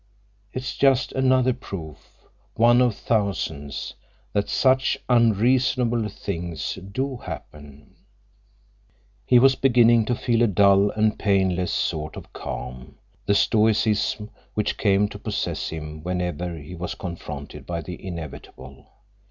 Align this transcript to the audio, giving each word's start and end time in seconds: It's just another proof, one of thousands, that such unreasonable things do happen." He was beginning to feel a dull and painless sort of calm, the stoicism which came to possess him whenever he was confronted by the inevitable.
It's 0.51 0.75
just 0.75 1.11
another 1.11 1.53
proof, 1.53 2.23
one 2.55 2.81
of 2.81 2.95
thousands, 2.95 3.93
that 4.33 4.49
such 4.49 4.97
unreasonable 5.07 6.09
things 6.09 6.79
do 6.91 7.17
happen." 7.17 7.93
He 9.27 9.37
was 9.37 9.53
beginning 9.53 10.05
to 10.05 10.15
feel 10.15 10.41
a 10.41 10.47
dull 10.47 10.89
and 10.89 11.19
painless 11.19 11.71
sort 11.71 12.15
of 12.15 12.33
calm, 12.33 12.97
the 13.27 13.35
stoicism 13.35 14.31
which 14.55 14.75
came 14.79 15.07
to 15.07 15.19
possess 15.19 15.69
him 15.69 16.01
whenever 16.01 16.57
he 16.57 16.73
was 16.73 16.95
confronted 16.95 17.67
by 17.67 17.81
the 17.81 18.03
inevitable. 18.03 18.87